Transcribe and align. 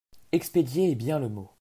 Expédiait 0.31 0.89
est 0.89 0.95
bien 0.95 1.19
le 1.19 1.29
mot. 1.29 1.47